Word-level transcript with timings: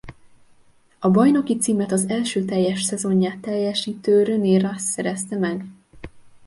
A 0.99 1.09
bajnoki 1.09 1.57
címet 1.57 1.91
az 1.91 2.09
első 2.09 2.45
teljes 2.45 2.81
szezonját 2.81 3.39
teljesítő 3.39 4.23
René 4.23 4.57
Rast 4.57 4.85
szerezte 4.85 5.37
meg. 5.37 5.65